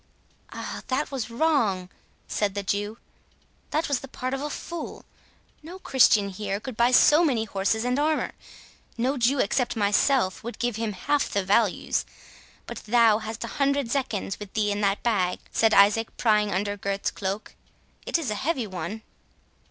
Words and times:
"Ah! 0.51 0.81
that 0.87 1.11
was 1.11 1.29
wrong," 1.29 1.87
said 2.27 2.55
the 2.55 2.63
Jew, 2.63 2.97
"that 3.69 3.87
was 3.87 3.99
the 3.99 4.07
part 4.07 4.33
of 4.33 4.41
a 4.41 4.49
fool. 4.49 5.05
No 5.61 5.77
Christians 5.77 6.37
here 6.37 6.59
could 6.59 6.75
buy 6.75 6.89
so 6.89 7.23
many 7.23 7.45
horses 7.45 7.85
and 7.85 7.99
armour—no 7.99 9.17
Jew 9.19 9.37
except 9.37 9.75
myself 9.75 10.43
would 10.43 10.57
give 10.57 10.75
him 10.75 10.93
half 10.93 11.29
the 11.29 11.43
values. 11.45 12.03
But 12.65 12.77
thou 12.85 13.19
hast 13.19 13.43
a 13.43 13.47
hundred 13.61 13.91
zecchins 13.91 14.39
with 14.39 14.55
thee 14.55 14.71
in 14.71 14.81
that 14.81 15.03
bag," 15.03 15.37
said 15.51 15.71
Isaac, 15.71 16.17
prying 16.17 16.51
under 16.51 16.75
Gurth's 16.77 17.11
cloak, 17.11 17.53
"it 18.03 18.17
is 18.17 18.31
a 18.31 18.41
heavy 18.41 18.65
one." 18.65 19.03